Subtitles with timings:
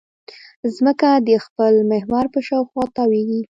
[0.75, 3.41] ځمکه د خپل محور په شاوخوا تاوېږي.